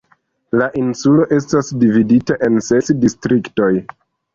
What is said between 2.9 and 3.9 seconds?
distriktoj.